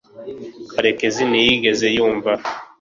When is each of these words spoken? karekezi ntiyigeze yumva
karekezi 0.71 1.23
ntiyigeze 1.29 1.87
yumva 1.97 2.31